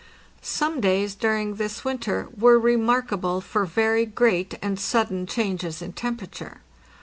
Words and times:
Some 0.41 0.81
days 0.81 1.13
during 1.13 1.53
this 1.57 1.85
winter 1.85 2.27
were 2.35 2.57
remarkable 2.57 3.39
for 3.39 3.65
very 3.65 4.07
great 4.07 4.57
and 4.59 4.79
sudden 4.79 5.27
changes 5.27 5.79
in 5.79 5.93
temperature. 5.93 6.61